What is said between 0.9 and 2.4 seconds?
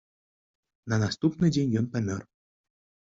На наступны дзень ён памёр.